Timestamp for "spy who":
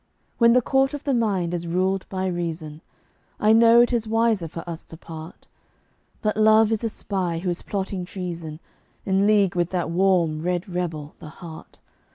6.89-7.51